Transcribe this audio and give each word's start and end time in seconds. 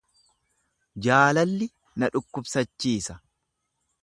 Jaalalli 1.07 1.67
na 1.99 2.09
dhukkubsachiisa. 2.17 3.21